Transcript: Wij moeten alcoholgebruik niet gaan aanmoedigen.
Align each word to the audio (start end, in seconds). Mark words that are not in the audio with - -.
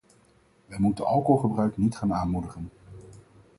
Wij 0.65 0.79
moeten 0.79 1.05
alcoholgebruik 1.05 1.77
niet 1.77 1.95
gaan 1.95 2.13
aanmoedigen. 2.13 2.69